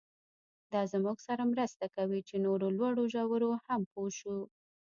[0.71, 4.37] دا زموږ سره مرسته کوي چې نورو لوړو ژورو هم پوه شو.